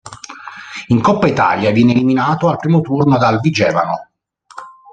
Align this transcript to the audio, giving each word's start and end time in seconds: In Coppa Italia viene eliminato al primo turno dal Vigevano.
In 0.87 0.99
Coppa 0.99 1.27
Italia 1.27 1.69
viene 1.69 1.91
eliminato 1.91 2.49
al 2.49 2.57
primo 2.57 2.81
turno 2.81 3.19
dal 3.19 3.39
Vigevano. 3.39 4.09